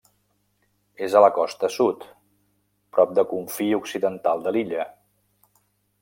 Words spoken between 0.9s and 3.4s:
És a la costa sud, prop de